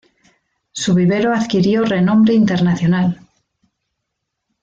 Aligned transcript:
Su 0.71 0.95
vivero 0.95 1.31
adquirió 1.31 1.85
renombre 1.85 2.33
internacional. 2.33 3.21